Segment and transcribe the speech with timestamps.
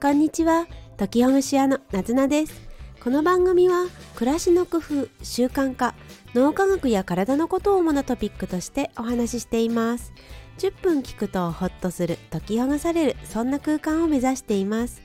[0.00, 2.68] こんにちは時ほぐし屋のなずなです
[3.02, 5.96] この番組は暮らしの工夫習慣化
[6.34, 10.12] 脳科学や体のことを主なトピックとしてお話ししています
[10.58, 15.02] 10分聞くとホッとする解きほぐされるそんな空間を目指しています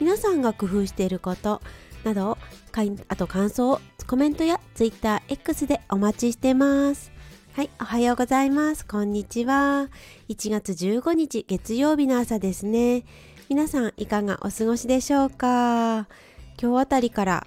[0.00, 1.60] 皆さんが工夫していること
[2.02, 2.38] など
[3.08, 7.12] あと感想をコメントや TwitterX でお待ちしてます
[7.52, 8.86] はい、おはようございます。
[8.86, 9.88] こんにちは。
[10.28, 13.04] 1月15日月曜日の朝ですね。
[13.50, 16.06] 皆さんいかがお過ごしでしょうか？
[16.62, 17.46] 今日あたりから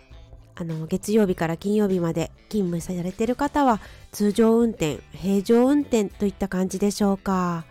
[0.54, 3.80] あの月曜日から金曜日まで勤務されている方は
[4.12, 7.64] 通常運転、平常運転といった感じでしょうか？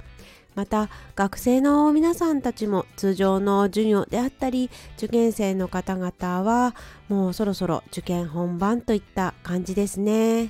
[0.55, 6.75] また学生の皆さんたちも通常の授業であったり受験生の方々は
[7.11, 10.49] もうそろそろ受験本番といった感じですね。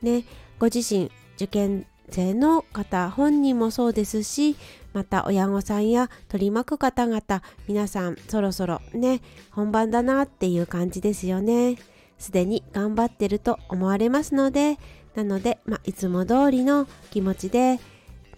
[0.00, 0.24] ね、
[0.58, 4.56] ご自身受験生の方本人もそうですし
[4.94, 7.22] また親御さんや取り巻く方々
[7.68, 11.76] 皆さんそろそろね本番だなっていう感じですよね。
[12.16, 14.78] すでに頑張ってると思われますので
[15.14, 17.80] なので、まあ、いつも通りの気持ちで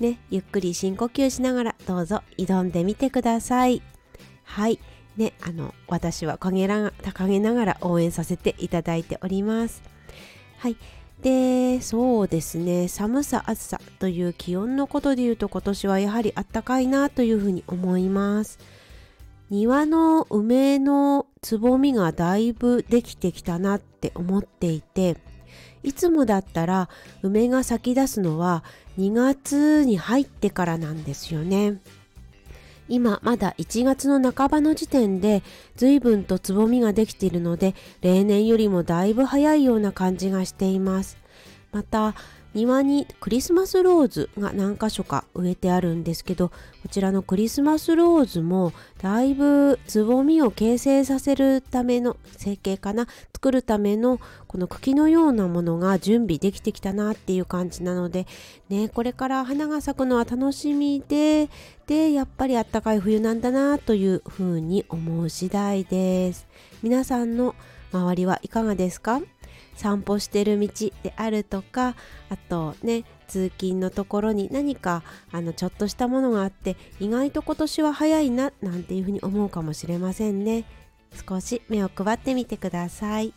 [0.01, 3.83] ねゆっくり深呼吸しながらどうぞ挑んでみてください。
[4.45, 4.81] はい。
[5.17, 9.83] ねあの私は陰ら陰ながら応援させていただいております。
[10.59, 10.77] はい。
[11.23, 12.89] でそうですね。
[12.89, 18.59] 寒さ暑さという気温のことで言うと今年はやはりあったかいなというふうに思います。
[19.49, 25.17] 庭の梅のつぼみがだいぶできてきたなって思っていて
[25.85, 26.89] いつもだったら
[27.23, 28.65] 梅が咲き出すのは
[28.99, 31.81] 2月に入ってからなんですよね。
[32.89, 35.43] 今まだ1月の半ばの時点で
[35.77, 41.17] 随分とつぼみができているので例年よりもだいぶ早いような感じがしています。
[41.73, 42.15] また
[42.57, 46.55] 庭にクリスマスローズが何箇所か植えてあるんですけどこ
[46.91, 58.27] ちらのクリスマスローズもだいぶつぼみを形成させるための成形かな作るためのこの茎のようなものが準備できてきたなっていう感じなので
[58.71, 61.51] ねこれから花が咲くのは楽しみで
[61.87, 66.47] でやっぱりあったかい冬なんだなというふうに思う次第です。
[66.83, 67.55] 皆さんの
[67.93, 69.21] 周りはいかがですか？
[69.77, 70.69] 散歩してる道
[71.03, 71.95] であるとか
[72.29, 80.65] あとね通勤のところに何かあのちょっとしたものがあって意外と今年は早いななんていうふうに思うかもしれませんね。
[81.29, 83.33] 少し目を配ってみてください。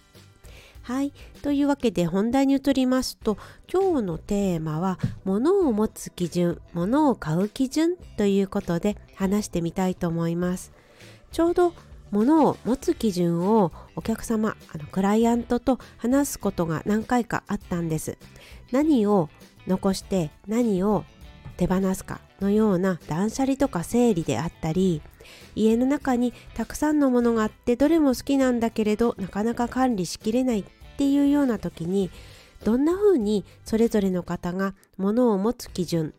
[0.82, 1.14] はい。
[1.44, 3.38] というわけで本題に移りますと
[3.72, 10.72] 今日のテーマは物を持つ基準物を買う基準ということで話してみたいと思います。
[11.32, 11.74] ちょうど
[12.12, 18.18] 物を持つ基準をお客様あのクライアントと話すことが何回かあったんです。
[18.72, 19.30] 何を
[19.68, 21.04] 残して何を
[21.58, 25.02] 手放すかのような断捨離とか整理であったり
[25.56, 30.64] 家の中にたくさんのものがあってどれも好きなんだけれどなかなか管理しきれないっ
[30.98, 32.10] ていうような時に
[32.64, 36.14] どんな風にそれぞれの方が物を持つ基準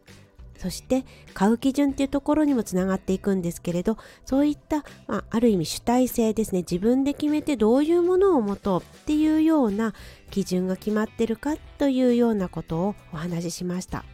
[0.61, 9.95] そして買う基準っていうところにもつながっていくんですけれどそういった、まあ、ある意味主体性ですね自分で決めてどういうものを持とうっていうような
[10.31, 14.05] 基準が決まってるかというようなことをお話ししました。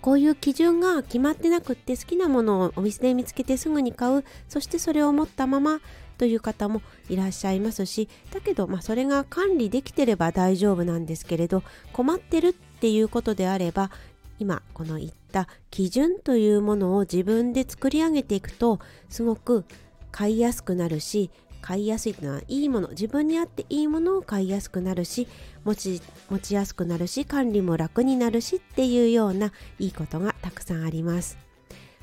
[0.00, 5.80] こういう基準が決まってなくって好きなものをお店で見つけてすぐに買うそしてそれを持ったまま
[6.16, 13.90] という方もいらっしゃいますしだけど、まあ、それが管理できてれば大丈夫なんですけれど困ってるっていうことであれば
[14.38, 19.64] 今この言った基準というものを自分で作り上げていくとすごく
[20.10, 21.30] 買いやすくなるし
[21.60, 22.88] 買いやすいというのはいいもの。
[22.90, 25.26] 自分に合っていいものを買いやすくなるし
[25.64, 31.36] 持ち持ちやすくなるし管理も楽になるしっていうようないいことがたくさんあります。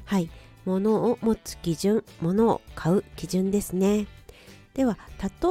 [0.04, 0.30] はい。
[0.66, 4.08] 物を持つ基準物を買う基準ですね。
[4.74, 4.98] では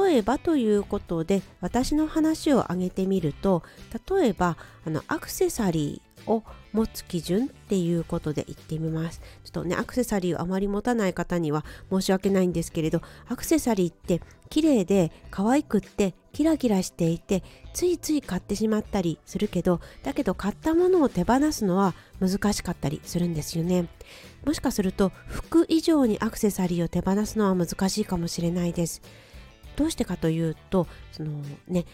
[0.03, 3.63] 例えばということで私の話を挙げてみると
[4.09, 9.21] 例えばあのアクセサリーを持つ基準っていうことで言ってみます。
[9.43, 17.43] ちょっとね、アクセサリーをあまり持たない方には申し訳ないんですけれど、アクセサリーって綺麗で可愛くってキラキラしていて、
[17.73, 21.93] ついつい買ってしまったりするけど、だけど買ったものを手放すのは
[22.27, 23.87] 難しかったりするんですよね。
[24.45, 29.01] もしかすると服以上にアクセサリーを手放すのは難しいかもしれないです。
[29.75, 31.85] どうしてかというとそのね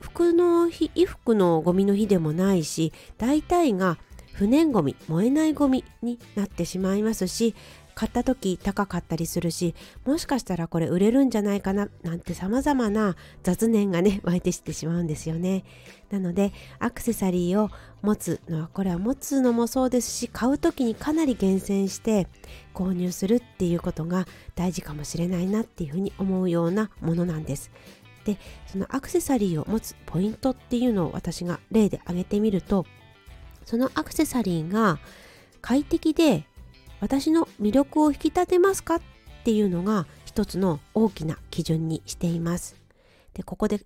[0.00, 3.98] 服の日衣服のゴミの日でもないし大体が
[4.32, 7.54] 不燃ゴミ燃えないゴミになってしまいますし
[8.00, 9.74] 買った時高かったりするし
[10.06, 15.64] もしかしたらこれ売れるんじゃないかななんて様々な雑念がね 湧いてしてしまうんですよね。
[16.08, 17.68] なのでアクセサリーを
[18.00, 22.26] 持つのはこれは持つのもそうですし買う時にかなり厳選して
[22.72, 27.70] 購入するっていうことが大事かもしれないなっていうふうに思うようなものなんです。
[28.24, 32.86] でそのアクセサリーを持つポイントっていうのを私が例で挙げてみると
[33.66, 34.98] そのアクセサリーが
[35.60, 36.46] 快適で
[37.00, 39.00] 私の魅力を引き立てますかっ
[39.44, 42.76] ていうのが一つの大きな基準にしています。
[43.34, 43.80] でここで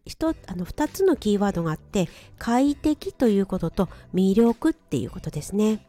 [0.47, 2.09] あの2つのキーワードがあって
[2.39, 5.87] 快適ということと魅力っていうことですね。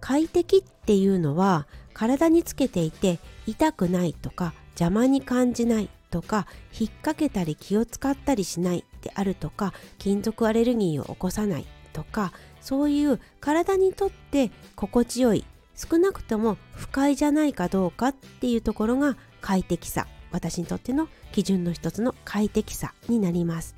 [0.00, 15.44] 快適っていうのは体につけていて痛くないとか邪魔に感じないとか引っ掛けたり気を使ったりしないであるとか金属アレルギーを起こさないとかそういう体にとって心地よい
[15.80, 20.06] 少なくとも不快じゃないかどうかっていうところが快適さ。
[20.30, 23.74] 私にとっての基準の一つの快適さになります。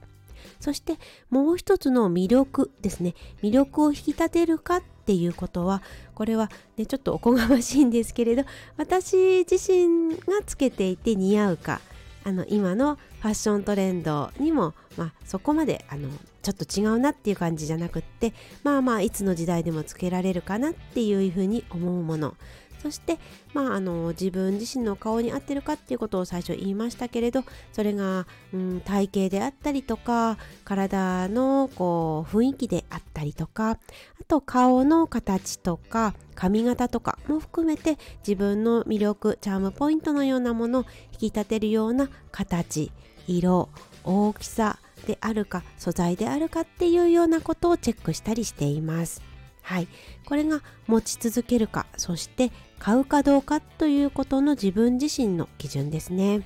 [0.58, 0.98] そして
[1.30, 3.14] もう一つの魅力ですね。
[3.40, 5.80] 魅力を引き立てるかっていうことは
[6.14, 8.44] これはねちょっとおこがましいんですけれど
[8.76, 11.80] 私自身がつけていて似合うか。
[12.24, 16.08] あの今のファッショントレンドにも、まあ、そこまであの
[16.42, 18.32] ちょっと違うなっていう感じじゃなくって
[18.62, 22.34] まあまあいつの時代でもつけられるかなっていうふうに思うもの。
[22.82, 23.18] そして、
[23.54, 33.78] まあ、あの自分自身の顔に合ってるかっていうことを最初言いましたけれどそれが、うん、体型であったりとか体のこう雰囲気であったりとかあ
[34.26, 42.90] と顔の形とか髪型とかも含めて自分の魅力チャームポイントのようなものを引き立てるような形
[43.28, 43.68] 色
[44.04, 49.22] 大きさであるか素材であるかっていうようなことをチェックしたりしています。
[49.62, 49.88] はい、
[50.26, 56.42] これが持ち続けるかそして買うかどうかということの自分自身の基準ですね。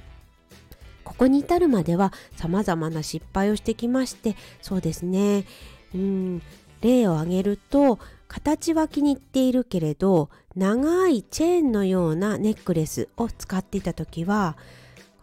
[1.02, 5.44] ここに至るまでは様々な失敗をしてきましてそうですね。
[5.94, 6.42] うん。
[6.82, 7.98] 例を挙げると
[8.28, 14.56] 形は気に入っているけれど長いチェーンのようなネックレスを使っていた時は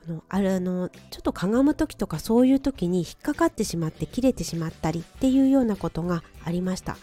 [0.07, 6.97] あのあるあのちょっとかがむ時とかそういう時に引っかかってしまって切れてしまったりっていうようなことがありました。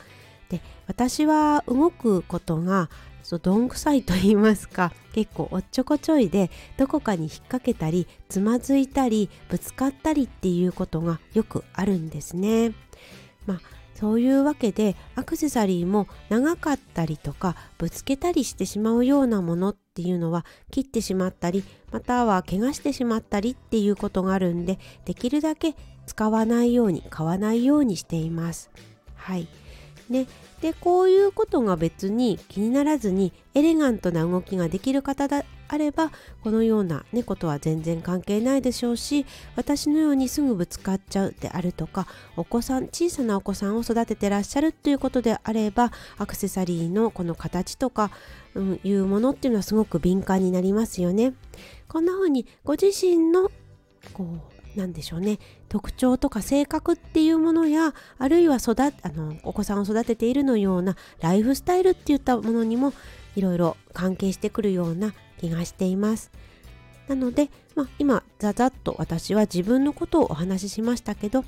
[0.50, 2.90] で私は動くことが
[3.42, 12.72] どんくさいと言いますか結構おっちょこちょいでどこかに引っ掛けたりつまずいたりぶつかったりっていうことがよくあるんですね
[13.46, 13.60] まあ
[13.94, 21.62] そういうわけでアクセサリーも長かったりとかぶつけたりしてしまうようなものっていうのは切ってしまったり
[21.92, 25.76] または怪我してしまったりっていうことがあるんでできるだけ
[26.06, 28.70] 使わないように買わないようにしています。
[29.14, 29.46] はい。
[30.10, 30.26] ね、
[30.60, 36.10] でこういうことが別に気にならずにエレガントな動きができる方であれば
[36.42, 39.24] このような、ね、ことは全然関係ないでしょうし
[39.54, 48.10] 私のようにすぐぶつかっちゃうであるとかお子さん小さなお子さんを育ててらっしゃるということであればアクセサリーのこの形とか、
[48.54, 51.34] うん、いうものっていうのはすごく敏感になりますよね。
[51.86, 53.52] こんな風にご自身の
[54.12, 55.38] こう何でしょうね
[55.68, 62.92] 特徴とか性格っていうものやあるいは育あのお子さんを育てているのようなライフスタイルっていったものにも
[63.36, 66.30] いろいろ関係してくるような気がしています。
[67.08, 71.44] なので、まあ、今ざざっと私は自分のことをお話ししましたけど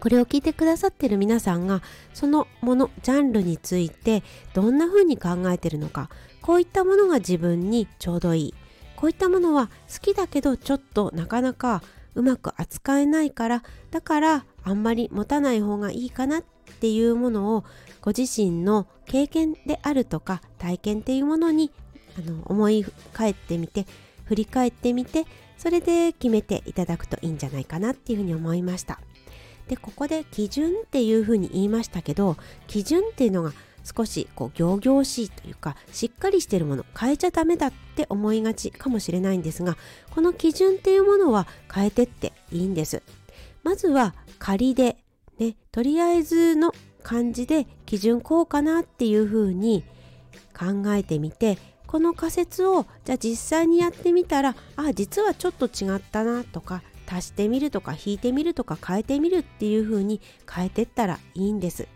[0.00, 1.82] これを聞いてくださってる皆さんが
[2.14, 4.22] そのものジャンルについて
[4.54, 6.08] どんな風に考えてるのか
[6.40, 8.54] こういったものが自分にちょうどいい
[8.96, 11.82] こういったものは好きだけどちょっとなかなか
[12.14, 16.42] うまく扱えないからだからあんまり持たない方がいいかなっ
[16.80, 17.64] ていうものを
[18.00, 21.70] ご自身の経験であるとか体験っていうものに
[22.18, 23.86] あの思い返ってみて
[24.24, 29.00] 振り返ってみてそれで決めていただくといいんじゃないかなっていうふうに思いました。
[29.68, 32.36] でここで基準っていうふうに言いましたけど
[32.66, 33.52] 基準っていうのが
[33.96, 39.76] 少しこう仰々しいというかしっかりしてるもの変えちゃダメだって思いがちかもしれないんですが
[40.10, 43.02] この基準っていうものは変えてっていいんです。
[43.62, 44.96] まずは仮で
[45.38, 49.84] ねとりあえずの感じで基準こうかなっていうふうに
[50.56, 61.88] 考えてみてこの仮説をじゃあ実際にやってみたらあ実はちょっと違ったなとか足してみるとか引いてみるとか変えてみるっていう風に変えてったらいいんです。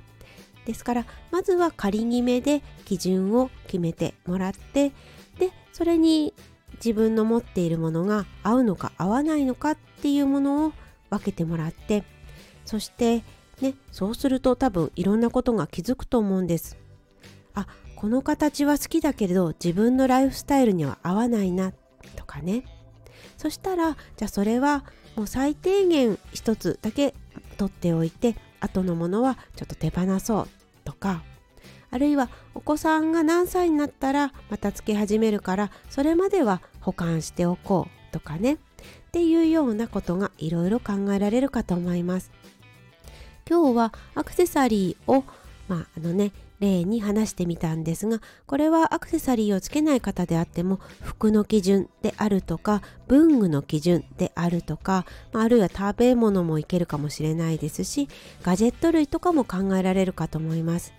[0.67, 4.91] ですからまずは仮決めで基準を決めてもらって
[5.39, 6.35] でそれに
[6.75, 10.73] 自分の持っているものが合うのか合わないのかっていうものを
[11.11, 12.05] 分けてもらって
[12.65, 13.23] そして
[13.61, 16.77] ねそうすると多分いろんなことが気づくと思うんです。
[17.55, 17.67] あ
[17.97, 21.73] この形は好きだけれど自分のライフスタイルには合わないな
[22.17, 22.65] とかね。
[23.37, 24.85] そしたらじゃあそれは
[25.17, 27.15] もう最低限一つだけ
[27.59, 30.49] 取っておいて後のものはちょっと手放そう
[30.85, 31.23] とか
[31.91, 38.59] あるいはお子さんが何歳になったらまたつけ始めるからそれまでは保管しておこうとかねっ
[39.13, 42.31] ていうようなことがいろいろ考えられるかと思います。
[43.49, 45.25] 今日はアクセサリーを
[45.69, 55.05] まああのね例に話してみたんですがこれはアクセサリーをつけない方であっても服の基準であるとか文具の基準であるとか、
[55.35, 58.09] あ、るいは食べ物もいけるかもしれないですし
[58.43, 60.95] ガジェット類とかも考えられるかと思います。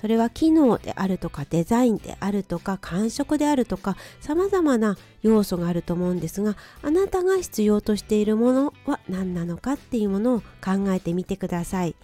[0.00, 11.96] それは機能であるとかデザインであるとか感触であるとか様々な要素があると思うんですがあなたが必要としているものは何なのかっていうものを考えてみてください。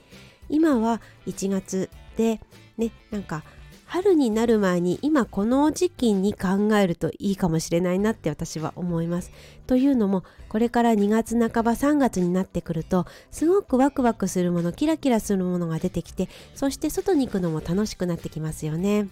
[0.49, 2.41] 今は1月で
[2.77, 3.43] ねなんか
[3.87, 9.31] 春になる前に今この時期に考えるといいかもしれないなって私は思います。
[9.67, 19.09] というのもこれから2月半ば3月になってくるとすごくワクワクするものキラキラするものが出てきてそして外に行くのも楽しくなってきますよね。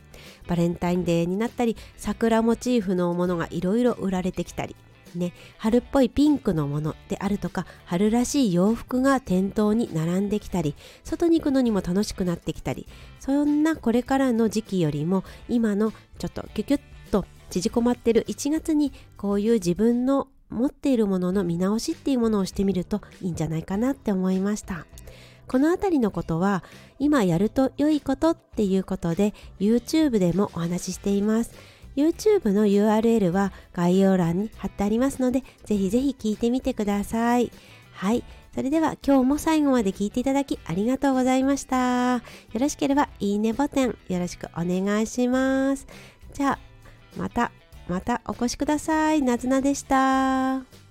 [0.49, 4.75] バレンタインデーになったり桜モチーフのものがいろいろ売られてきたり
[5.15, 12.87] ね、春っぽいピンクのものであるとか春らしい洋服が店頭に並んできたり外に行くのにも楽しくなってきたり
[13.21, 24.87] そんなこれからの時期よりも今のちょっとキュキュッと縮こまってる1月にこういう自分の持っているものの見直しっていうものをしてみるといいんじゃないかなって思いました。
[25.49, 26.63] この辺りのことは
[26.99, 31.53] 今やると良いことっていうことで YouTube でもお話ししています。
[31.97, 37.51] YouTube の URL は概要欄に貼ってありますので、ぜひぜひ聞いてみてください。
[37.93, 38.25] はい。
[38.55, 42.17] それでは今日も最後まで聞いていただきありがとうございました。
[42.17, 42.21] よ
[42.55, 45.87] ろしければいいねボタンよろしくお願いします。
[46.35, 46.59] じゃあ、
[47.17, 47.51] また、
[47.89, 49.23] またお越しください。
[49.23, 50.82] なずなでした。